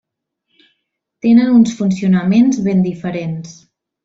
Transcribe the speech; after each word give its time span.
Tenen 1.25 1.51
uns 1.57 1.73
funcionaments 1.83 2.57
ben 2.69 2.81
diferents. 2.89 3.53